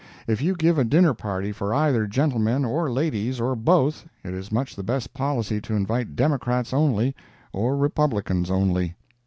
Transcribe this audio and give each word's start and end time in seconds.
If 0.25 0.41
you 0.41 0.55
give 0.55 0.79
a 0.79 0.83
dinner 0.83 1.13
party 1.13 1.51
for 1.51 1.75
either 1.75 2.07
gentlemen 2.07 2.65
or 2.65 2.91
ladies, 2.91 3.39
or 3.39 3.55
both, 3.55 4.07
it 4.23 4.33
is 4.33 4.51
much 4.51 4.75
the 4.75 4.81
best 4.81 5.13
policy 5.13 5.61
to 5.61 5.75
invite 5.75 6.15
Democrats 6.15 6.73
only 6.73 7.15
or 7.53 7.77
Republicans 7.77 8.49
only. 8.49 8.95